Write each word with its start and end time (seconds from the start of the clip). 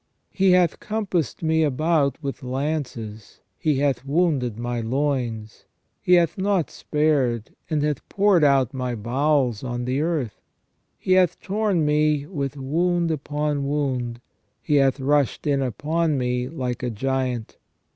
He 0.31 0.53
hath 0.53 0.79
compassed 0.79 1.43
me 1.43 1.61
about 1.61 2.23
with 2.23 2.41
lances. 2.41 3.39
He 3.59 3.77
hath 3.77 4.03
wounded 4.03 4.57
my 4.57 4.79
loins. 4.81 5.65
He 6.01 6.13
hath 6.15 6.39
not 6.39 6.71
spared, 6.71 7.51
and 7.69 7.83
hath 7.83 8.09
poured 8.09 8.43
out 8.43 8.73
my 8.73 8.95
bowels 8.95 9.63
on 9.63 9.85
the 9.85 10.01
earth. 10.01 10.41
He 10.97 11.11
hath 11.11 11.39
torn 11.39 11.85
me 11.85 12.25
with 12.25 12.57
wound 12.57 13.11
upon 13.11 13.67
wound. 13.67 14.19
He 14.59 14.77
hath 14.77 14.99
rushed 14.99 15.45
in 15.45 15.61
upon 15.61 16.17
me 16.17 16.49
like 16.49 16.81
a 16.81 16.89
giant. 16.89 17.57